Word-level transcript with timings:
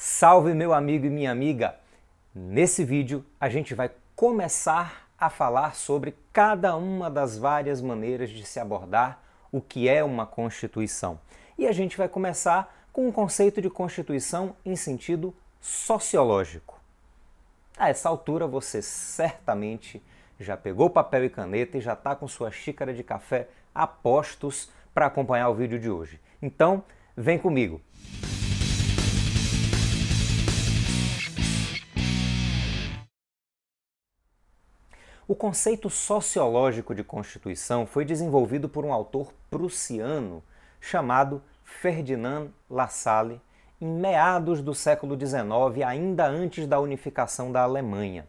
Salve 0.00 0.54
meu 0.54 0.72
amigo 0.72 1.06
e 1.06 1.10
minha 1.10 1.32
amiga! 1.32 1.74
Nesse 2.32 2.84
vídeo 2.84 3.26
a 3.40 3.48
gente 3.48 3.74
vai 3.74 3.90
começar 4.14 5.08
a 5.18 5.28
falar 5.28 5.74
sobre 5.74 6.14
cada 6.32 6.76
uma 6.76 7.10
das 7.10 7.36
várias 7.36 7.82
maneiras 7.82 8.30
de 8.30 8.44
se 8.44 8.60
abordar 8.60 9.20
o 9.50 9.60
que 9.60 9.88
é 9.88 10.04
uma 10.04 10.24
Constituição. 10.24 11.18
E 11.58 11.66
a 11.66 11.72
gente 11.72 11.98
vai 11.98 12.08
começar 12.08 12.86
com 12.92 13.08
um 13.08 13.12
conceito 13.12 13.60
de 13.60 13.68
Constituição 13.68 14.54
em 14.64 14.76
sentido 14.76 15.34
sociológico. 15.60 16.80
A 17.76 17.88
essa 17.88 18.08
altura 18.08 18.46
você 18.46 18.80
certamente 18.80 20.00
já 20.38 20.56
pegou 20.56 20.88
papel 20.88 21.24
e 21.24 21.28
caneta 21.28 21.76
e 21.76 21.80
já 21.80 21.94
está 21.94 22.14
com 22.14 22.28
sua 22.28 22.52
xícara 22.52 22.94
de 22.94 23.02
café 23.02 23.48
a 23.74 23.84
postos 23.84 24.70
para 24.94 25.06
acompanhar 25.06 25.48
o 25.48 25.56
vídeo 25.56 25.80
de 25.80 25.90
hoje. 25.90 26.20
Então, 26.40 26.84
vem 27.16 27.36
comigo! 27.36 27.80
O 35.30 35.34
conceito 35.34 35.90
sociológico 35.90 36.94
de 36.94 37.04
Constituição 37.04 37.84
foi 37.84 38.02
desenvolvido 38.02 38.66
por 38.66 38.82
um 38.82 38.94
autor 38.94 39.34
prussiano 39.50 40.42
chamado 40.80 41.42
Ferdinand 41.62 42.48
Lassalle 42.70 43.38
em 43.78 43.86
meados 43.86 44.62
do 44.62 44.74
século 44.74 45.20
XIX, 45.20 45.84
ainda 45.86 46.26
antes 46.26 46.66
da 46.66 46.80
unificação 46.80 47.52
da 47.52 47.60
Alemanha. 47.60 48.26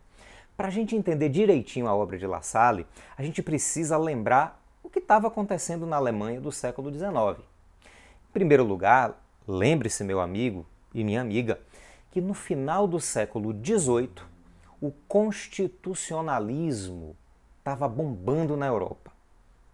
Para 0.57 0.67
a 0.67 0.71
gente 0.71 0.93
entender 0.93 1.29
direitinho 1.29 1.87
a 1.87 1.95
obra 1.95 2.17
de 2.17 2.27
Lassalle, 2.27 2.85
a 3.17 3.23
gente 3.23 3.41
precisa 3.41 3.97
lembrar 3.97 4.61
o 4.83 4.89
que 4.89 4.99
estava 4.99 5.29
acontecendo 5.29 5.85
na 5.85 5.95
Alemanha 5.95 6.41
do 6.41 6.51
século 6.51 6.91
XIX. 6.91 7.39
Em 8.29 8.33
primeiro 8.33 8.65
lugar, 8.65 9.17
lembre-se, 9.47 10.03
meu 10.03 10.19
amigo 10.19 10.65
e 10.93 11.01
minha 11.05 11.21
amiga, 11.21 11.61
que 12.11 12.19
no 12.19 12.33
final 12.33 12.85
do 12.85 12.99
século 12.99 13.53
XVIII 13.53 14.09
o 14.81 14.91
constitucionalismo 15.07 17.15
estava 17.57 17.87
bombando 17.87 18.57
na 18.57 18.65
Europa. 18.65 19.11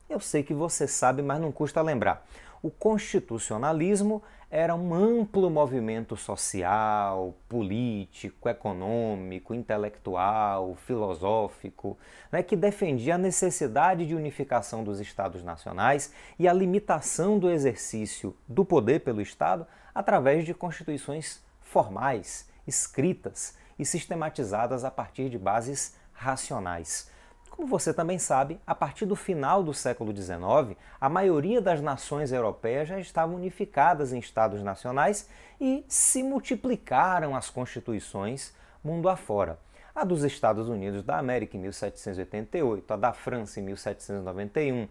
Eu 0.09 0.20
sei 0.20 0.44
que 0.44 0.53
você 0.53 0.88
sabe, 0.88 1.22
mas 1.22 1.39
não 1.39 1.52
custa 1.52 1.81
lembrar. 1.81 2.28
O 2.62 2.72
constitucionalismo 2.72 4.23
era 4.50 4.73
um 4.73 4.94
amplo 4.94 5.50
movimento 5.50 6.16
social, 6.16 7.36
político, 7.50 8.47
econômico, 8.47 9.53
intelectual, 9.53 10.75
filosófico, 10.75 11.97
né, 12.31 12.42
que 12.42 12.56
defendia 12.56 13.16
a 13.16 13.19
necessidade 13.19 14.06
de 14.06 14.16
unificação 14.16 14.84
dos 14.84 15.00
Estados 15.00 15.44
nacionais 15.44 16.14
e 16.40 16.47
a 16.47 16.53
limitação 16.53 17.38
do 17.38 17.52
exercício 17.52 18.36
do 18.47 18.64
poder 18.64 19.02
pelo 19.02 19.22
Estado 19.22 19.67
através 19.94 20.45
de 20.45 20.53
constituições 20.53 21.44
formais, 21.62 22.50
escritas 22.66 23.58
e 23.78 23.86
sistematizadas 23.86 24.84
a 24.84 24.92
partir 24.92 25.30
de 25.30 25.38
bases 25.38 25.95
racionais. 26.14 27.09
Como 27.50 27.68
você 27.68 27.94
também 27.94 28.20
sabe, 28.20 28.59
a 28.68 28.76
partir 28.76 29.06
do 29.06 29.16
final 29.16 29.64
do 29.64 29.73
século 29.73 30.16
XIX, 30.16 30.78
a 31.00 31.08
maioria 31.08 31.62
das 31.62 31.81
nações 31.81 32.34
europeias 32.34 32.90
já 32.90 33.00
estavam 33.00 33.36
unificadas 33.36 34.12
em 34.12 34.20
estados 34.20 34.62
nacionais 34.62 35.30
e 35.59 35.86
se 35.88 36.22
multiplicaram 36.22 37.36
as 37.36 37.50
constituições 37.50 38.53
mundo 38.84 39.09
afora. 39.09 39.58
A 39.96 40.03
dos 40.03 40.23
Estados 40.23 40.68
Unidos 40.68 41.02
da 41.03 41.18
América 41.18 41.56
em 41.56 41.62
1788, 41.62 42.94
a 42.94 42.98
da 42.98 43.14
França 43.14 43.62
em 43.62 43.64
1791, 43.64 44.90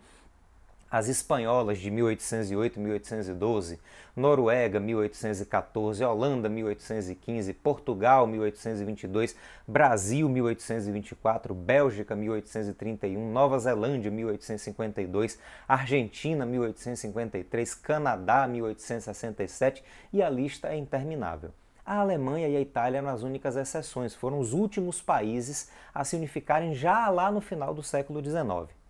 as 0.94 1.08
espanholas 1.08 1.78
de 1.78 1.90
1808 1.90 2.78
1812, 2.78 3.80
Noruega 4.14 4.78
1814, 4.78 6.04
Holanda 6.04 6.48
1815, 6.48 7.52
Portugal 7.52 8.28
1822, 8.28 9.34
Brasil 9.66 10.28
1824, 10.28 11.52
Bélgica 11.52 12.14
1831, 12.14 13.32
Nova 13.32 13.58
Zelândia 13.58 14.08
1852, 14.08 15.36
Argentina 15.66 16.46
1853, 16.46 17.74
Canadá 17.74 18.46
1867 18.46 19.82
e 20.12 20.22
a 20.22 20.30
lista 20.30 20.68
é 20.68 20.76
interminável. 20.76 21.50
A 21.84 21.96
Alemanha 21.96 22.46
e 22.46 22.56
a 22.56 22.60
Itália 22.60 22.98
eram 22.98 23.08
as 23.08 23.24
únicas 23.24 23.56
exceções, 23.56 24.14
foram 24.14 24.38
os 24.38 24.52
últimos 24.52 25.02
países 25.02 25.72
a 25.92 26.04
se 26.04 26.14
unificarem 26.14 26.72
já 26.72 27.10
lá 27.10 27.32
no 27.32 27.40
final 27.40 27.74
do 27.74 27.82
século 27.82 28.22
XIX. 28.22 28.83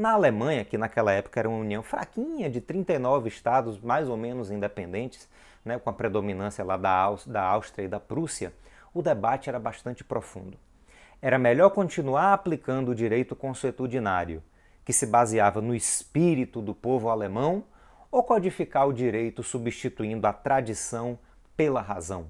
Na 0.00 0.12
Alemanha, 0.12 0.64
que 0.64 0.78
naquela 0.78 1.12
época 1.12 1.38
era 1.38 1.46
uma 1.46 1.58
união 1.58 1.82
fraquinha 1.82 2.48
de 2.48 2.58
39 2.58 3.28
estados 3.28 3.78
mais 3.78 4.08
ou 4.08 4.16
menos 4.16 4.50
independentes, 4.50 5.28
né, 5.62 5.78
com 5.78 5.90
a 5.90 5.92
predominância 5.92 6.64
lá 6.64 6.78
da, 6.78 7.14
da 7.26 7.42
Áustria 7.42 7.84
e 7.84 7.88
da 7.88 8.00
Prússia, 8.00 8.50
o 8.94 9.02
debate 9.02 9.50
era 9.50 9.58
bastante 9.58 10.02
profundo. 10.02 10.56
Era 11.20 11.38
melhor 11.38 11.68
continuar 11.68 12.32
aplicando 12.32 12.92
o 12.92 12.94
direito 12.94 13.36
consuetudinário, 13.36 14.42
que 14.86 14.92
se 14.94 15.04
baseava 15.04 15.60
no 15.60 15.74
espírito 15.74 16.62
do 16.62 16.74
povo 16.74 17.10
alemão, 17.10 17.62
ou 18.10 18.22
codificar 18.22 18.88
o 18.88 18.94
direito 18.94 19.42
substituindo 19.42 20.26
a 20.26 20.32
tradição 20.32 21.18
pela 21.54 21.82
razão. 21.82 22.28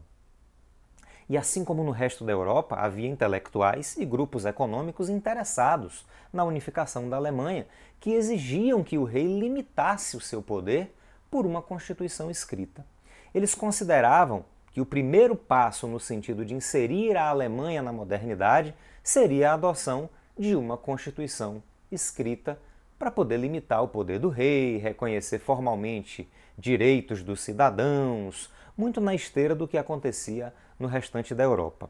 E 1.31 1.39
assim 1.39 1.65
como 1.65 1.85
no 1.85 1.93
resto 1.93 2.25
da 2.25 2.33
Europa, 2.33 2.75
havia 2.75 3.09
intelectuais 3.09 3.97
e 3.97 4.05
grupos 4.05 4.45
econômicos 4.45 5.09
interessados 5.09 6.05
na 6.33 6.43
unificação 6.43 7.09
da 7.09 7.17
Alemanha, 7.17 7.69
que 8.01 8.11
exigiam 8.11 8.83
que 8.83 8.99
o 8.99 9.05
rei 9.05 9.39
limitasse 9.39 10.17
o 10.17 10.21
seu 10.21 10.43
poder 10.43 10.93
por 11.31 11.47
uma 11.47 11.63
constituição 11.63 12.33
escrita. 12.33 12.85
Eles 13.33 13.55
consideravam 13.55 14.45
que 14.73 14.81
o 14.81 14.85
primeiro 14.87 15.37
passo 15.37 15.87
no 15.87 16.01
sentido 16.01 16.45
de 16.45 16.53
inserir 16.53 17.17
a 17.17 17.29
Alemanha 17.29 17.81
na 17.81 17.93
modernidade 17.93 18.75
seria 19.01 19.53
a 19.53 19.55
adoção 19.55 20.11
de 20.37 20.57
uma 20.57 20.77
constituição 20.77 21.63
escrita 21.93 22.59
para 23.01 23.11
poder 23.11 23.39
limitar 23.39 23.83
o 23.83 23.89
poder 23.89 24.19
do 24.19 24.29
rei, 24.29 24.77
reconhecer 24.77 25.39
formalmente 25.39 26.31
direitos 26.59 27.23
dos 27.23 27.41
cidadãos, 27.41 28.53
muito 28.77 29.01
na 29.01 29.15
esteira 29.15 29.55
do 29.55 29.67
que 29.67 29.79
acontecia 29.79 30.53
no 30.79 30.87
restante 30.87 31.35
da 31.35 31.43
Europa. 31.43 31.89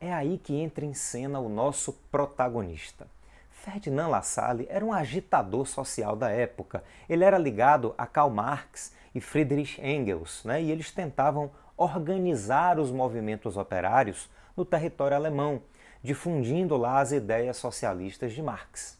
É 0.00 0.14
aí 0.14 0.38
que 0.38 0.54
entra 0.54 0.84
em 0.84 0.94
cena 0.94 1.40
o 1.40 1.48
nosso 1.48 1.92
protagonista. 2.12 3.08
Ferdinand 3.50 4.06
Lassalle 4.06 4.68
era 4.70 4.84
um 4.84 4.92
agitador 4.92 5.66
social 5.66 6.14
da 6.14 6.30
época. 6.30 6.84
Ele 7.08 7.24
era 7.24 7.36
ligado 7.36 7.92
a 7.98 8.06
Karl 8.06 8.30
Marx 8.30 8.94
e 9.12 9.20
Friedrich 9.20 9.84
Engels, 9.84 10.44
né? 10.44 10.62
e 10.62 10.70
eles 10.70 10.92
tentavam 10.92 11.50
organizar 11.76 12.78
os 12.78 12.92
movimentos 12.92 13.56
operários 13.56 14.30
no 14.56 14.64
território 14.64 15.16
alemão, 15.16 15.60
difundindo 16.00 16.76
lá 16.76 17.00
as 17.00 17.10
ideias 17.10 17.56
socialistas 17.56 18.32
de 18.32 18.40
Marx. 18.40 18.98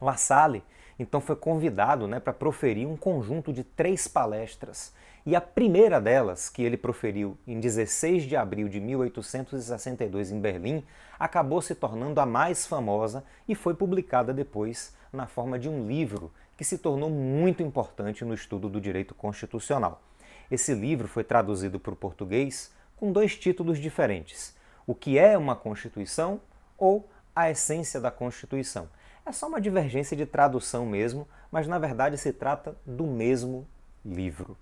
Lassalle 0.00 0.62
então 0.98 1.20
foi 1.20 1.36
convidado 1.36 2.08
né, 2.08 2.18
para 2.18 2.32
proferir 2.32 2.86
um 2.86 2.96
conjunto 2.96 3.52
de 3.52 3.62
três 3.62 4.08
palestras 4.08 4.94
e 5.26 5.34
a 5.34 5.40
primeira 5.40 6.00
delas, 6.00 6.48
que 6.48 6.62
ele 6.62 6.76
proferiu 6.76 7.36
em 7.48 7.58
16 7.58 8.22
de 8.22 8.36
abril 8.36 8.68
de 8.68 8.78
1862 8.78 10.30
em 10.30 10.40
Berlim, 10.40 10.84
acabou 11.18 11.60
se 11.60 11.74
tornando 11.74 12.20
a 12.20 12.24
mais 12.24 12.64
famosa 12.64 13.24
e 13.48 13.54
foi 13.56 13.74
publicada 13.74 14.32
depois 14.32 14.94
na 15.12 15.26
forma 15.26 15.58
de 15.58 15.68
um 15.68 15.84
livro 15.84 16.32
que 16.56 16.62
se 16.62 16.78
tornou 16.78 17.10
muito 17.10 17.60
importante 17.60 18.24
no 18.24 18.34
estudo 18.34 18.68
do 18.68 18.80
direito 18.80 19.16
constitucional. 19.16 20.00
Esse 20.48 20.72
livro 20.72 21.08
foi 21.08 21.24
traduzido 21.24 21.80
para 21.80 21.92
o 21.92 21.96
português 21.96 22.72
com 22.96 23.10
dois 23.10 23.36
títulos 23.36 23.80
diferentes: 23.80 24.56
O 24.86 24.94
que 24.94 25.18
é 25.18 25.36
uma 25.36 25.56
Constituição 25.56 26.40
ou 26.78 27.10
A 27.34 27.50
Essência 27.50 28.00
da 28.00 28.12
Constituição. 28.12 28.88
É 29.26 29.32
só 29.32 29.48
uma 29.48 29.60
divergência 29.60 30.16
de 30.16 30.24
tradução 30.24 30.86
mesmo, 30.86 31.26
mas 31.50 31.66
na 31.66 31.80
verdade 31.80 32.16
se 32.16 32.32
trata 32.32 32.76
do 32.86 33.04
mesmo 33.04 33.66
livro. 34.04 34.56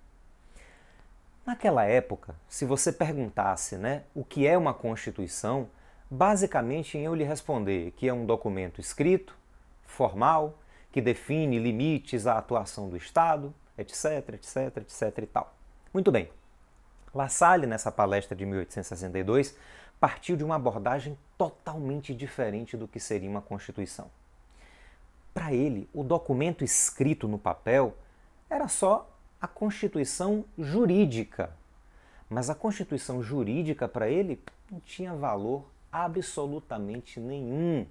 Naquela 1.44 1.84
época, 1.84 2.34
se 2.48 2.64
você 2.64 2.90
perguntasse 2.90 3.76
né, 3.76 4.04
o 4.14 4.24
que 4.24 4.46
é 4.46 4.56
uma 4.56 4.72
Constituição, 4.72 5.68
basicamente 6.10 6.96
eu 6.96 7.14
lhe 7.14 7.24
responder 7.24 7.90
que 7.90 8.08
é 8.08 8.14
um 8.14 8.24
documento 8.24 8.80
escrito, 8.80 9.36
formal, 9.82 10.58
que 10.90 11.02
define 11.02 11.58
limites 11.58 12.26
à 12.26 12.38
atuação 12.38 12.88
do 12.88 12.96
Estado, 12.96 13.54
etc, 13.76 14.30
etc, 14.32 14.78
etc 14.78 15.18
e 15.18 15.26
tal. 15.26 15.54
Muito 15.92 16.10
bem. 16.10 16.30
La 17.14 17.28
Salle, 17.28 17.66
nessa 17.66 17.92
palestra 17.92 18.34
de 18.34 18.46
1862, 18.46 19.54
partiu 20.00 20.38
de 20.38 20.42
uma 20.42 20.56
abordagem 20.56 21.18
totalmente 21.36 22.14
diferente 22.14 22.78
do 22.78 22.88
que 22.88 22.98
seria 22.98 23.28
uma 23.28 23.42
Constituição. 23.42 24.10
Para 25.34 25.52
ele, 25.52 25.88
o 25.92 26.04
documento 26.04 26.62
escrito 26.62 27.26
no 27.26 27.38
papel 27.38 27.96
era 28.48 28.68
só 28.68 29.10
a 29.40 29.48
constituição 29.48 30.44
jurídica. 30.56 31.50
Mas 32.30 32.48
a 32.48 32.54
constituição 32.54 33.20
jurídica 33.20 33.88
para 33.88 34.08
ele 34.08 34.40
não 34.70 34.80
tinha 34.80 35.12
valor 35.12 35.68
absolutamente 35.90 37.18
nenhum. 37.18 37.84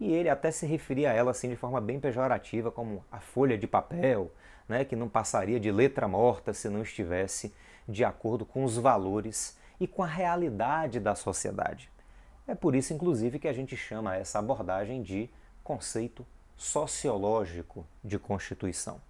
E 0.00 0.10
ele 0.10 0.30
até 0.30 0.50
se 0.50 0.66
referia 0.66 1.10
a 1.10 1.12
ela 1.12 1.30
assim 1.30 1.50
de 1.50 1.56
forma 1.56 1.80
bem 1.80 2.00
pejorativa, 2.00 2.72
como 2.72 3.04
a 3.12 3.20
folha 3.20 3.58
de 3.58 3.66
papel, 3.66 4.32
né, 4.66 4.82
que 4.82 4.96
não 4.96 5.08
passaria 5.08 5.60
de 5.60 5.70
letra 5.70 6.08
morta 6.08 6.54
se 6.54 6.70
não 6.70 6.80
estivesse 6.80 7.54
de 7.86 8.04
acordo 8.04 8.46
com 8.46 8.64
os 8.64 8.78
valores 8.78 9.58
e 9.78 9.86
com 9.86 10.02
a 10.02 10.06
realidade 10.06 10.98
da 10.98 11.14
sociedade. 11.14 11.90
É 12.48 12.54
por 12.54 12.74
isso, 12.74 12.94
inclusive, 12.94 13.38
que 13.38 13.48
a 13.48 13.52
gente 13.52 13.76
chama 13.76 14.16
essa 14.16 14.38
abordagem 14.38 15.02
de 15.02 15.28
conceito 15.62 16.26
sociológico 16.60 17.86
de 18.04 18.18
Constituição. 18.18 19.00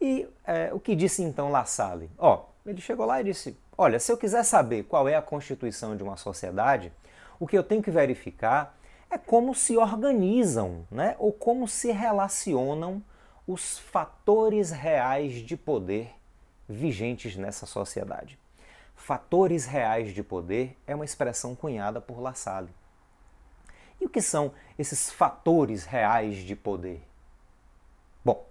E 0.00 0.28
é, 0.46 0.72
o 0.72 0.78
que 0.78 0.94
disse 0.94 1.20
então 1.20 1.50
La 1.50 1.64
Salle? 1.64 2.08
Ó, 2.16 2.44
ele 2.64 2.80
chegou 2.80 3.04
lá 3.04 3.20
e 3.20 3.24
disse: 3.24 3.56
Olha, 3.76 3.98
se 3.98 4.12
eu 4.12 4.16
quiser 4.16 4.44
saber 4.44 4.84
qual 4.84 5.08
é 5.08 5.16
a 5.16 5.20
constituição 5.20 5.96
de 5.96 6.02
uma 6.04 6.16
sociedade, 6.16 6.92
o 7.40 7.46
que 7.46 7.58
eu 7.58 7.64
tenho 7.64 7.82
que 7.82 7.90
verificar 7.90 8.78
é 9.10 9.18
como 9.18 9.52
se 9.52 9.76
organizam, 9.76 10.86
né? 10.88 11.16
ou 11.18 11.32
como 11.32 11.66
se 11.66 11.90
relacionam 11.90 13.02
os 13.48 13.76
fatores 13.76 14.70
reais 14.70 15.34
de 15.34 15.56
poder 15.56 16.14
vigentes 16.68 17.36
nessa 17.36 17.66
sociedade. 17.66 18.38
Fatores 18.94 19.66
reais 19.66 20.14
de 20.14 20.22
poder 20.22 20.78
é 20.86 20.94
uma 20.94 21.04
expressão 21.04 21.56
cunhada 21.56 22.00
por 22.00 22.20
La 22.20 22.34
Salle. 22.34 22.70
E 24.00 24.06
o 24.06 24.08
que 24.08 24.22
são 24.22 24.52
esses 24.78 25.10
fatores 25.10 25.84
reais 25.84 26.36
de 26.38 26.56
poder? 26.56 27.06
Bom, 28.24 28.46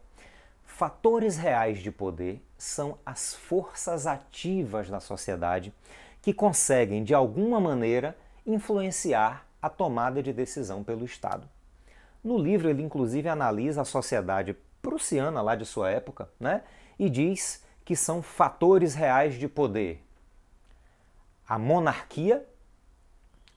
fatores 0.64 1.38
reais 1.38 1.80
de 1.80 1.92
poder 1.92 2.44
são 2.58 2.98
as 3.06 3.34
forças 3.34 4.06
ativas 4.06 4.90
da 4.90 5.00
sociedade 5.00 5.74
que 6.22 6.34
conseguem, 6.34 7.04
de 7.04 7.14
alguma 7.14 7.60
maneira, 7.60 8.16
influenciar 8.46 9.48
a 9.62 9.70
tomada 9.70 10.22
de 10.22 10.32
decisão 10.32 10.84
pelo 10.84 11.06
Estado. 11.06 11.50
No 12.24 12.38
livro, 12.38 12.70
ele 12.70 12.84
inclusive 12.84 13.28
analisa 13.30 13.82
a 13.82 13.86
sociedade 13.86 14.56
prussiana 14.82 15.42
lá 15.42 15.56
de 15.56 15.66
sua 15.66 15.90
época 15.90 16.30
né, 16.40 16.64
e 16.98 17.10
diz 17.10 17.64
que 17.84 17.96
são 17.96 18.22
fatores 18.22 18.94
reais 18.94 19.36
de 19.36 19.48
poder. 19.48 20.04
A 21.48 21.58
monarquia, 21.58 22.46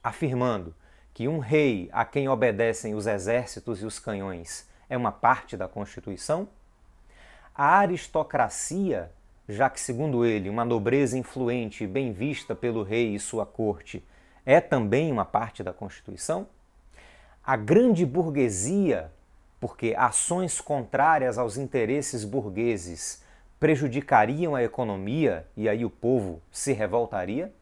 afirmando 0.01 0.73
que 1.13 1.27
um 1.27 1.39
rei 1.39 1.89
a 1.91 2.03
quem 2.03 2.27
obedecem 2.27 2.95
os 2.95 3.05
exércitos 3.05 3.81
e 3.81 3.85
os 3.85 3.99
canhões 3.99 4.67
é 4.89 4.97
uma 4.97 5.11
parte 5.11 5.55
da 5.55 5.67
Constituição. 5.67 6.47
A 7.53 7.77
aristocracia, 7.77 9.11
já 9.47 9.69
que, 9.69 9.79
segundo 9.79 10.25
ele, 10.25 10.49
uma 10.49 10.65
nobreza 10.65 11.17
influente 11.17 11.83
e 11.83 11.87
bem 11.87 12.11
vista 12.11 12.55
pelo 12.55 12.83
rei 12.83 13.13
e 13.13 13.19
sua 13.19 13.45
corte 13.45 14.03
é 14.45 14.59
também 14.59 15.11
uma 15.11 15.25
parte 15.25 15.63
da 15.63 15.71
Constituição. 15.71 16.47
A 17.45 17.55
grande 17.55 18.05
burguesia, 18.05 19.11
porque 19.59 19.93
ações 19.97 20.59
contrárias 20.59 21.37
aos 21.37 21.57
interesses 21.57 22.23
burgueses 22.23 23.23
prejudicariam 23.59 24.55
a 24.55 24.63
economia 24.63 25.47
e 25.55 25.69
aí 25.69 25.85
o 25.85 25.89
povo 25.89 26.41
se 26.51 26.73
revoltaria. 26.73 27.53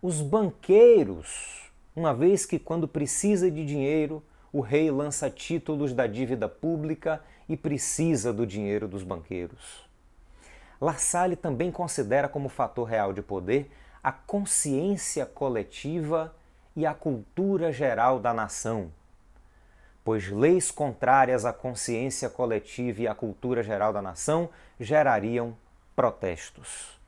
Os 0.00 0.22
banqueiros, 0.22 1.61
uma 1.94 2.14
vez 2.14 2.46
que, 2.46 2.58
quando 2.58 2.88
precisa 2.88 3.50
de 3.50 3.64
dinheiro, 3.64 4.22
o 4.52 4.60
rei 4.60 4.90
lança 4.90 5.30
títulos 5.30 5.92
da 5.92 6.06
dívida 6.06 6.48
pública 6.48 7.22
e 7.48 7.56
precisa 7.56 8.32
do 8.32 8.46
dinheiro 8.46 8.88
dos 8.88 9.02
banqueiros. 9.02 9.88
La 10.80 10.94
Salle 10.94 11.36
também 11.36 11.70
considera 11.70 12.28
como 12.28 12.48
fator 12.48 12.88
real 12.88 13.12
de 13.12 13.22
poder 13.22 13.70
a 14.02 14.10
consciência 14.10 15.24
coletiva 15.24 16.34
e 16.74 16.84
a 16.84 16.92
cultura 16.92 17.72
geral 17.72 18.18
da 18.18 18.34
nação, 18.34 18.90
pois 20.02 20.28
leis 20.28 20.70
contrárias 20.70 21.44
à 21.44 21.52
consciência 21.52 22.28
coletiva 22.28 23.02
e 23.02 23.06
à 23.06 23.14
cultura 23.14 23.62
geral 23.62 23.92
da 23.92 24.02
nação 24.02 24.48
gerariam 24.80 25.56
protestos. 25.94 27.00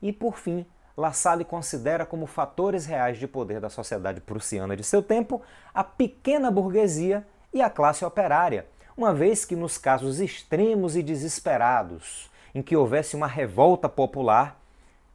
E, 0.00 0.12
por 0.12 0.38
fim, 0.38 0.64
La 0.98 1.12
Salle 1.12 1.44
considera 1.44 2.04
como 2.04 2.26
fatores 2.26 2.84
reais 2.84 3.18
de 3.18 3.28
poder 3.28 3.60
da 3.60 3.70
sociedade 3.70 4.20
prussiana 4.20 4.76
de 4.76 4.82
seu 4.82 5.00
tempo 5.00 5.40
a 5.72 5.84
pequena 5.84 6.50
burguesia 6.50 7.24
e 7.54 7.62
a 7.62 7.70
classe 7.70 8.04
operária, 8.04 8.66
uma 8.96 9.14
vez 9.14 9.44
que 9.44 9.54
nos 9.54 9.78
casos 9.78 10.18
extremos 10.18 10.96
e 10.96 11.02
desesperados, 11.04 12.28
em 12.52 12.60
que 12.60 12.76
houvesse 12.76 13.14
uma 13.14 13.28
revolta 13.28 13.88
popular, 13.88 14.60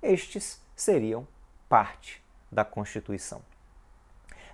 estes 0.02 0.62
seriam 0.74 1.28
parte 1.68 2.24
da 2.50 2.64
Constituição. 2.64 3.42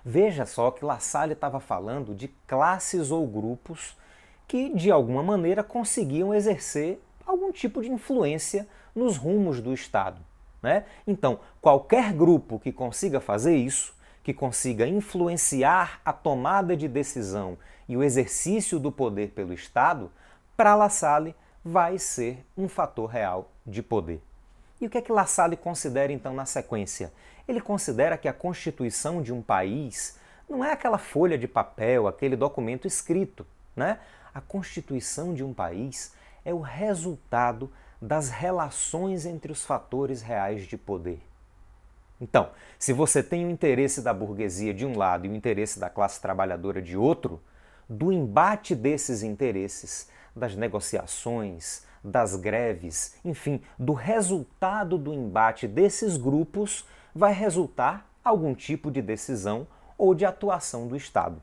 Veja 0.04 0.44
só 0.44 0.72
que 0.72 0.84
La 0.84 0.98
Salle 0.98 1.34
estava 1.34 1.60
falando 1.60 2.12
de 2.12 2.26
classes 2.44 3.12
ou 3.12 3.24
grupos 3.24 3.96
que, 4.48 4.74
de 4.74 4.90
alguma 4.90 5.22
maneira, 5.22 5.62
conseguiam 5.62 6.34
exercer 6.34 7.00
algum 7.24 7.52
tipo 7.52 7.80
de 7.80 7.88
influência 7.88 8.66
nos 8.96 9.16
rumos 9.16 9.60
do 9.60 9.72
Estado. 9.72 10.28
Né? 10.62 10.84
Então, 11.06 11.40
qualquer 11.60 12.12
grupo 12.12 12.58
que 12.58 12.72
consiga 12.72 13.20
fazer 13.20 13.56
isso, 13.56 13.94
que 14.22 14.34
consiga 14.34 14.86
influenciar 14.86 16.00
a 16.04 16.12
tomada 16.12 16.76
de 16.76 16.86
decisão 16.86 17.56
e 17.88 17.96
o 17.96 18.02
exercício 18.02 18.78
do 18.78 18.92
poder 18.92 19.30
pelo 19.30 19.52
Estado, 19.52 20.10
para 20.56 20.74
La 20.74 20.88
Salle 20.88 21.34
vai 21.64 21.98
ser 21.98 22.44
um 22.56 22.68
fator 22.68 23.08
real 23.08 23.50
de 23.66 23.82
poder. 23.82 24.22
E 24.80 24.86
o 24.86 24.90
que 24.90 24.98
é 24.98 25.02
que 25.02 25.12
La 25.12 25.26
Salle 25.26 25.56
considera 25.56 26.12
então 26.12 26.34
na 26.34 26.44
sequência? 26.44 27.12
Ele 27.48 27.60
considera 27.60 28.16
que 28.16 28.28
a 28.28 28.32
constituição 28.32 29.22
de 29.22 29.32
um 29.32 29.42
país 29.42 30.18
não 30.48 30.64
é 30.64 30.72
aquela 30.72 30.98
folha 30.98 31.38
de 31.38 31.46
papel, 31.46 32.06
aquele 32.06 32.36
documento 32.36 32.86
escrito, 32.86 33.46
né? 33.74 33.98
A 34.34 34.40
constituição 34.40 35.34
de 35.34 35.44
um 35.44 35.52
país 35.52 36.14
é 36.44 36.54
o 36.54 36.60
resultado 36.60 37.70
das 38.00 38.30
relações 38.30 39.26
entre 39.26 39.52
os 39.52 39.64
fatores 39.64 40.22
reais 40.22 40.66
de 40.66 40.76
poder. 40.76 41.20
Então, 42.20 42.50
se 42.78 42.92
você 42.92 43.22
tem 43.22 43.46
o 43.46 43.50
interesse 43.50 44.02
da 44.02 44.12
burguesia 44.12 44.74
de 44.74 44.84
um 44.84 44.96
lado 44.96 45.26
e 45.26 45.28
o 45.28 45.34
interesse 45.34 45.78
da 45.78 45.88
classe 45.88 46.20
trabalhadora 46.20 46.82
de 46.82 46.96
outro, 46.96 47.40
do 47.88 48.12
embate 48.12 48.74
desses 48.74 49.22
interesses, 49.22 50.08
das 50.36 50.54
negociações, 50.54 51.82
das 52.04 52.36
greves, 52.36 53.16
enfim, 53.24 53.60
do 53.78 53.92
resultado 53.92 54.96
do 54.96 55.12
embate 55.12 55.66
desses 55.66 56.16
grupos, 56.16 56.86
vai 57.14 57.32
resultar 57.32 58.08
algum 58.24 58.54
tipo 58.54 58.90
de 58.90 59.02
decisão 59.02 59.66
ou 59.98 60.14
de 60.14 60.24
atuação 60.24 60.86
do 60.86 60.96
Estado. 60.96 61.42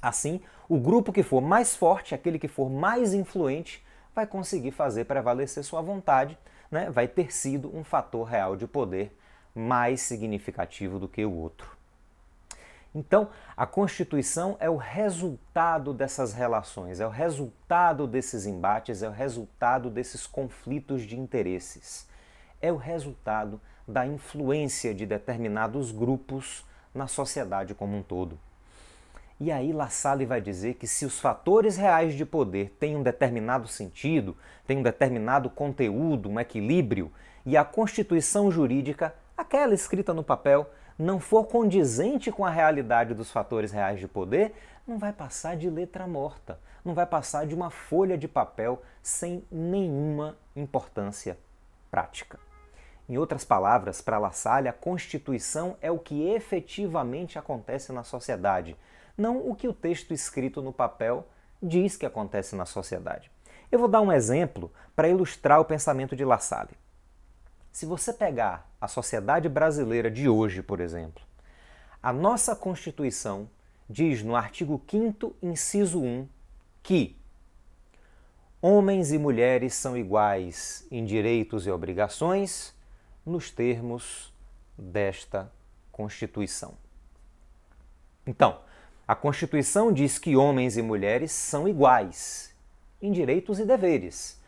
Assim, 0.00 0.40
o 0.68 0.78
grupo 0.78 1.12
que 1.12 1.22
for 1.22 1.40
mais 1.40 1.74
forte, 1.74 2.14
aquele 2.14 2.38
que 2.38 2.48
for 2.48 2.70
mais 2.70 3.14
influente, 3.14 3.84
vai 4.14 4.26
conseguir 4.26 4.70
fazer 4.70 5.04
prevalecer 5.04 5.64
sua 5.64 5.82
vontade, 5.82 6.38
né? 6.70 6.90
vai 6.90 7.08
ter 7.08 7.32
sido 7.32 7.74
um 7.76 7.82
fator 7.82 8.24
real 8.24 8.56
de 8.56 8.66
poder 8.66 9.16
mais 9.54 10.00
significativo 10.00 10.98
do 10.98 11.08
que 11.08 11.24
o 11.24 11.32
outro. 11.32 11.74
Então, 12.94 13.28
a 13.56 13.66
Constituição 13.66 14.56
é 14.60 14.70
o 14.70 14.76
resultado 14.76 15.92
dessas 15.92 16.32
relações, 16.32 17.00
é 17.00 17.06
o 17.06 17.10
resultado 17.10 18.06
desses 18.06 18.46
embates, 18.46 19.02
é 19.02 19.08
o 19.08 19.12
resultado 19.12 19.90
desses 19.90 20.28
conflitos 20.28 21.02
de 21.02 21.18
interesses, 21.18 22.08
é 22.62 22.70
o 22.70 22.76
resultado 22.76 23.60
da 23.86 24.06
influência 24.06 24.94
de 24.94 25.04
determinados 25.06 25.90
grupos 25.90 26.64
na 26.94 27.08
sociedade 27.08 27.74
como 27.74 27.96
um 27.96 28.02
todo. 28.02 28.38
E 29.40 29.50
aí 29.50 29.72
La 29.72 29.88
Salle 29.88 30.24
vai 30.24 30.40
dizer 30.40 30.74
que 30.74 30.86
se 30.86 31.04
os 31.04 31.18
fatores 31.18 31.76
reais 31.76 32.14
de 32.14 32.24
poder 32.24 32.70
têm 32.78 32.96
um 32.96 33.02
determinado 33.02 33.66
sentido, 33.66 34.36
têm 34.66 34.78
um 34.78 34.82
determinado 34.82 35.50
conteúdo, 35.50 36.28
um 36.28 36.38
equilíbrio, 36.38 37.10
e 37.44 37.56
a 37.56 37.64
constituição 37.64 38.50
jurídica, 38.50 39.14
aquela 39.36 39.74
escrita 39.74 40.14
no 40.14 40.22
papel, 40.22 40.70
não 40.96 41.18
for 41.18 41.46
condizente 41.46 42.30
com 42.30 42.44
a 42.44 42.50
realidade 42.50 43.12
dos 43.12 43.30
fatores 43.30 43.72
reais 43.72 43.98
de 43.98 44.06
poder, 44.06 44.54
não 44.86 44.98
vai 44.98 45.12
passar 45.12 45.56
de 45.56 45.68
letra 45.68 46.06
morta, 46.06 46.58
não 46.84 46.94
vai 46.94 47.04
passar 47.04 47.46
de 47.46 47.54
uma 47.54 47.70
folha 47.70 48.16
de 48.16 48.28
papel 48.28 48.82
sem 49.02 49.44
nenhuma 49.50 50.36
importância 50.54 51.36
prática. 51.90 52.38
Em 53.08 53.18
outras 53.18 53.44
palavras, 53.44 54.00
para 54.00 54.18
La 54.18 54.30
Salle, 54.30 54.68
a 54.68 54.72
Constituição 54.72 55.76
é 55.82 55.90
o 55.90 55.98
que 55.98 56.28
efetivamente 56.28 57.38
acontece 57.38 57.92
na 57.92 58.02
sociedade, 58.02 58.76
não 59.16 59.48
o 59.48 59.54
que 59.54 59.68
o 59.68 59.72
texto 59.72 60.12
escrito 60.12 60.60
no 60.60 60.72
papel 60.72 61.26
diz 61.62 61.96
que 61.96 62.06
acontece 62.06 62.54
na 62.54 62.66
sociedade. 62.66 63.30
Eu 63.70 63.78
vou 63.78 63.88
dar 63.88 64.00
um 64.00 64.12
exemplo 64.12 64.72
para 64.94 65.08
ilustrar 65.08 65.60
o 65.60 65.64
pensamento 65.64 66.14
de 66.14 66.24
La 66.24 66.38
Salle. 66.38 66.76
Se 67.72 67.86
você 67.86 68.12
pegar 68.12 68.70
a 68.80 68.86
sociedade 68.86 69.48
brasileira 69.48 70.10
de 70.10 70.28
hoje, 70.28 70.62
por 70.62 70.80
exemplo, 70.80 71.22
a 72.02 72.12
nossa 72.12 72.54
Constituição 72.54 73.48
diz 73.88 74.22
no 74.22 74.36
artigo 74.36 74.80
5 74.88 75.36
inciso 75.42 76.00
1, 76.00 76.28
que 76.82 77.16
homens 78.60 79.10
e 79.10 79.18
mulheres 79.18 79.74
são 79.74 79.96
iguais 79.96 80.86
em 80.90 81.04
direitos 81.04 81.66
e 81.66 81.70
obrigações 81.70 82.74
nos 83.24 83.50
termos 83.50 84.32
desta 84.76 85.50
Constituição. 85.90 86.74
Então, 88.26 88.60
a 89.06 89.14
Constituição 89.14 89.92
diz 89.92 90.18
que 90.18 90.34
homens 90.34 90.78
e 90.78 90.82
mulheres 90.82 91.30
são 91.30 91.68
iguais 91.68 92.54
em 93.02 93.12
direitos 93.12 93.58
e 93.58 93.64
deveres. 93.66 94.40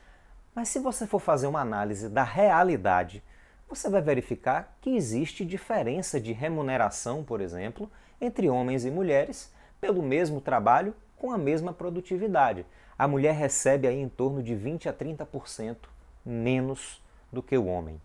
Mas 0.55 0.71
se 0.71 0.79
você 0.79 1.07
for 1.07 1.21
fazer 1.21 1.47
uma 1.47 1.61
análise 1.61 2.09
da 2.09 2.23
realidade, 2.23 3.23
você 3.69 3.91
vai 3.91 4.01
verificar 4.01 4.75
que 4.81 4.97
existe 4.97 5.45
diferença 5.45 6.19
de 6.19 6.33
remuneração, 6.33 7.23
por 7.23 7.43
exemplo, 7.43 7.91
entre 8.19 8.49
homens 8.49 8.87
e 8.87 8.91
mulheres 8.91 9.53
pelo 9.79 10.03
mesmo 10.03 10.41
trabalho 10.41 10.95
com 11.19 11.31
a 11.31 11.37
mesma 11.37 11.75
produtividade. 11.75 12.65
A 12.99 13.07
mulher 13.07 13.35
recebe 13.35 13.87
aí 13.87 14.01
em 14.01 14.09
torno 14.09 14.43
de 14.43 14.55
20 14.55 14.89
a 14.89 14.93
30% 14.93 15.77
menos 16.25 17.03
do 17.31 17.43
que 17.43 17.59
o 17.59 17.67
homem. 17.67 18.01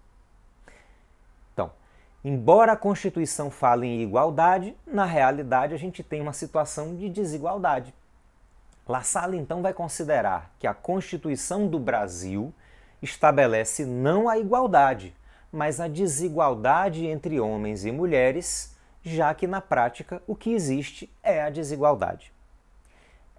Embora 2.23 2.73
a 2.73 2.77
Constituição 2.77 3.49
fale 3.49 3.87
em 3.87 4.01
igualdade, 4.01 4.75
na 4.85 5.05
realidade 5.05 5.73
a 5.73 5.77
gente 5.77 6.03
tem 6.03 6.21
uma 6.21 6.33
situação 6.33 6.95
de 6.95 7.09
desigualdade. 7.09 7.93
La 8.87 9.01
Salle 9.01 9.37
então 9.37 9.61
vai 9.61 9.73
considerar 9.73 10.53
que 10.59 10.67
a 10.67 10.73
Constituição 10.73 11.67
do 11.67 11.79
Brasil 11.79 12.53
estabelece 13.01 13.85
não 13.85 14.29
a 14.29 14.37
igualdade, 14.37 15.15
mas 15.51 15.79
a 15.79 15.87
desigualdade 15.87 17.07
entre 17.07 17.39
homens 17.39 17.85
e 17.85 17.91
mulheres, 17.91 18.75
já 19.01 19.33
que 19.33 19.47
na 19.47 19.59
prática 19.59 20.21
o 20.27 20.35
que 20.35 20.53
existe 20.53 21.11
é 21.23 21.41
a 21.41 21.49
desigualdade. 21.49 22.31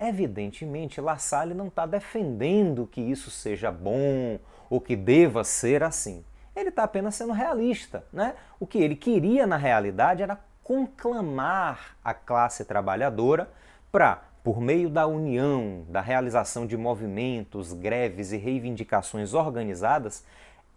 Evidentemente, 0.00 1.00
La 1.00 1.18
Salle 1.18 1.54
não 1.54 1.68
está 1.68 1.86
defendendo 1.86 2.88
que 2.90 3.00
isso 3.00 3.30
seja 3.30 3.70
bom 3.70 4.40
ou 4.68 4.80
que 4.80 4.96
deva 4.96 5.44
ser 5.44 5.84
assim. 5.84 6.24
Ele 6.54 6.68
está 6.68 6.84
apenas 6.84 7.14
sendo 7.14 7.32
realista. 7.32 8.04
Né? 8.12 8.34
O 8.60 8.66
que 8.66 8.78
ele 8.78 8.96
queria 8.96 9.46
na 9.46 9.56
realidade 9.56 10.22
era 10.22 10.38
conclamar 10.62 11.96
a 12.04 12.14
classe 12.14 12.64
trabalhadora 12.64 13.50
para, 13.90 14.22
por 14.44 14.60
meio 14.60 14.88
da 14.88 15.06
união, 15.06 15.84
da 15.88 16.00
realização 16.00 16.66
de 16.66 16.76
movimentos, 16.76 17.72
greves 17.72 18.32
e 18.32 18.36
reivindicações 18.36 19.34
organizadas, 19.34 20.24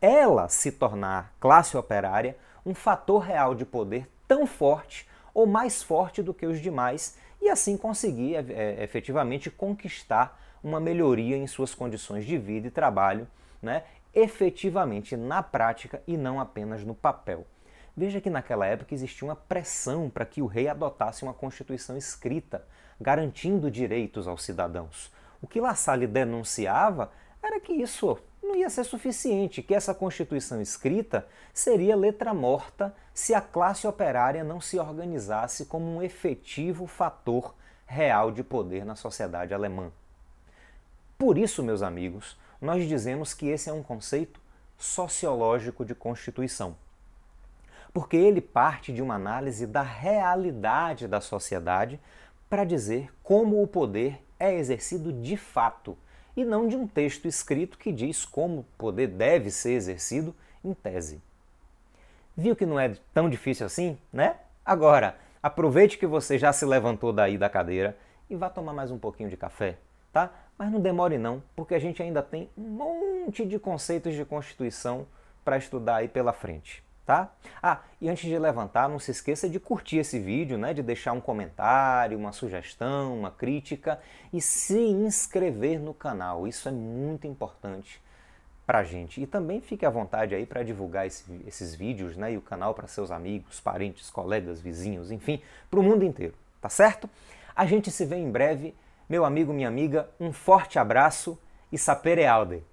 ela 0.01 0.49
se 0.49 0.71
tornar 0.71 1.33
classe 1.39 1.77
operária 1.77 2.37
um 2.65 2.73
fator 2.73 3.19
real 3.19 3.53
de 3.53 3.65
poder 3.65 4.09
tão 4.27 4.45
forte 4.45 5.07
ou 5.33 5.45
mais 5.45 5.83
forte 5.83 6.23
do 6.23 6.33
que 6.33 6.45
os 6.45 6.59
demais 6.59 7.17
e 7.41 7.49
assim 7.49 7.77
conseguir 7.77 8.35
é, 8.35 8.83
efetivamente 8.83 9.51
conquistar 9.51 10.41
uma 10.63 10.79
melhoria 10.79 11.37
em 11.37 11.45
suas 11.45 11.75
condições 11.75 12.25
de 12.25 12.37
vida 12.37 12.67
e 12.67 12.71
trabalho, 12.71 13.27
né, 13.61 13.83
efetivamente 14.15 15.17
na 15.17 15.43
prática 15.43 16.01
e 16.07 16.15
não 16.15 16.39
apenas 16.39 16.83
no 16.83 16.95
papel. 16.95 17.45
Veja 17.95 18.19
que 18.21 18.29
naquela 18.29 18.65
época 18.65 18.93
existia 18.93 19.27
uma 19.27 19.35
pressão 19.35 20.09
para 20.09 20.25
que 20.25 20.41
o 20.41 20.47
rei 20.47 20.67
adotasse 20.67 21.23
uma 21.23 21.33
constituição 21.33 21.97
escrita, 21.97 22.65
garantindo 22.99 23.69
direitos 23.69 24.27
aos 24.27 24.43
cidadãos. 24.43 25.13
O 25.41 25.47
que 25.47 25.61
La 25.61 25.75
Salle 25.75 26.07
denunciava 26.07 27.11
era 27.43 27.59
que 27.59 27.73
isso 27.73 28.17
não 28.41 28.55
ia 28.55 28.69
ser 28.69 28.83
suficiente, 28.83 29.61
que 29.61 29.73
essa 29.73 29.93
Constituição 29.93 30.61
escrita 30.61 31.27
seria 31.53 31.95
letra 31.95 32.33
morta 32.33 32.95
se 33.13 33.33
a 33.33 33.41
classe 33.41 33.87
operária 33.87 34.43
não 34.43 34.61
se 34.61 34.79
organizasse 34.79 35.65
como 35.65 35.85
um 35.85 36.01
efetivo 36.01 36.87
fator 36.87 37.55
real 37.85 38.31
de 38.31 38.43
poder 38.43 38.85
na 38.85 38.95
sociedade 38.95 39.53
alemã. 39.53 39.91
Por 41.17 41.37
isso, 41.37 41.63
meus 41.63 41.81
amigos, 41.81 42.37
nós 42.61 42.87
dizemos 42.87 43.33
que 43.33 43.47
esse 43.47 43.69
é 43.69 43.73
um 43.73 43.83
conceito 43.83 44.39
sociológico 44.77 45.85
de 45.85 45.95
Constituição. 45.95 46.75
Porque 47.93 48.17
ele 48.17 48.41
parte 48.41 48.91
de 48.91 49.01
uma 49.01 49.15
análise 49.15 49.65
da 49.65 49.81
realidade 49.81 51.07
da 51.07 51.21
sociedade 51.21 51.99
para 52.49 52.65
dizer 52.65 53.11
como 53.23 53.61
o 53.61 53.67
poder 53.67 54.21
é 54.39 54.53
exercido 54.53 55.13
de 55.13 55.37
fato 55.37 55.97
e 56.35 56.43
não 56.43 56.67
de 56.67 56.75
um 56.75 56.85
texto 56.85 57.25
escrito 57.27 57.77
que 57.77 57.91
diz 57.91 58.25
como 58.25 58.59
o 58.59 58.65
poder 58.77 59.07
deve 59.07 59.49
ser 59.49 59.71
exercido 59.71 60.35
em 60.63 60.73
tese. 60.73 61.21
Viu 62.35 62.55
que 62.55 62.65
não 62.65 62.79
é 62.79 62.95
tão 63.13 63.29
difícil 63.29 63.65
assim, 63.65 63.97
né? 64.11 64.35
Agora, 64.65 65.17
aproveite 65.41 65.97
que 65.97 66.05
você 66.05 66.37
já 66.37 66.51
se 66.51 66.65
levantou 66.65 67.13
daí 67.13 67.37
da 67.37 67.49
cadeira 67.49 67.97
e 68.29 68.35
vá 68.35 68.49
tomar 68.49 68.73
mais 68.73 68.91
um 68.91 68.97
pouquinho 68.97 69.29
de 69.29 69.37
café, 69.37 69.77
tá? 70.15 70.31
Mas 70.57 70.71
não 70.71 70.79
demore 70.79 71.17
não, 71.17 71.43
porque 71.57 71.75
a 71.75 71.79
gente 71.79 72.01
ainda 72.01 72.23
tem 72.23 72.49
um 72.57 72.61
monte 72.61 73.45
de 73.45 73.59
conceitos 73.59 74.13
de 74.13 74.23
Constituição 74.23 75.05
para 75.43 75.57
estudar 75.57 75.97
aí 75.97 76.07
pela 76.07 76.31
frente 76.31 76.85
tá? 77.05 77.31
Ah, 77.61 77.81
e 78.01 78.09
antes 78.09 78.27
de 78.27 78.37
levantar, 78.37 78.89
não 78.89 78.97
se 78.97 79.11
esqueça 79.11 79.47
de 79.47 79.59
curtir 79.59 79.97
esse 79.97 80.17
vídeo, 80.17 80.57
né? 80.57 80.73
De 80.73 80.81
deixar 80.81 81.13
um 81.13 81.21
comentário, 81.21 82.17
uma 82.17 82.31
sugestão, 82.31 83.15
uma 83.15 83.29
crítica 83.29 83.99
e 84.33 84.41
se 84.41 84.79
inscrever 84.79 85.79
no 85.79 85.93
canal. 85.93 86.47
Isso 86.47 86.67
é 86.67 86.71
muito 86.71 87.27
importante 87.27 88.01
pra 88.65 88.83
gente. 88.83 89.21
E 89.21 89.27
também 89.27 89.61
fique 89.61 89.85
à 89.85 89.89
vontade 89.89 90.33
aí 90.33 90.47
para 90.47 90.63
divulgar 90.63 91.05
esse, 91.05 91.23
esses 91.45 91.75
vídeos, 91.75 92.17
né? 92.17 92.33
E 92.33 92.37
o 92.37 92.41
canal 92.41 92.73
para 92.73 92.87
seus 92.87 93.11
amigos, 93.11 93.59
parentes, 93.59 94.09
colegas, 94.09 94.59
vizinhos, 94.59 95.11
enfim, 95.11 95.39
para 95.69 95.79
o 95.79 95.83
mundo 95.83 96.03
inteiro, 96.03 96.33
tá 96.59 96.69
certo? 96.69 97.07
A 97.55 97.67
gente 97.67 97.91
se 97.91 98.03
vê 98.03 98.15
em 98.15 98.31
breve. 98.31 98.73
Meu 99.07 99.23
amigo, 99.23 99.53
minha 99.53 99.67
amiga, 99.67 100.09
um 100.19 100.33
forte 100.33 100.79
abraço 100.79 101.39
e 101.71 101.77
sapere 101.77 102.25
aude! 102.25 102.63